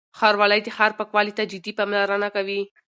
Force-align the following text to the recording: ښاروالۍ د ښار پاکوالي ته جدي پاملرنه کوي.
ښاروالۍ 0.19 0.59
د 0.63 0.69
ښار 0.77 0.91
پاکوالي 0.97 1.33
ته 1.37 1.43
جدي 1.51 1.71
پاملرنه 1.77 2.29
کوي. 2.35 2.61